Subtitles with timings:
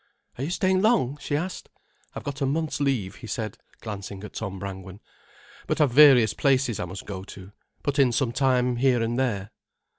[0.39, 1.69] "Are you staying long?" she asked.
[2.15, 4.99] "I've got a month's leave," he said, glancing at Tom Brangwen.
[5.67, 9.51] "But I've various places I must go to—put in some time here and there."